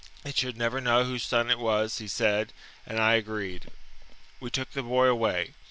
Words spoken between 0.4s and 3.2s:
never know whose son it was, he said, and I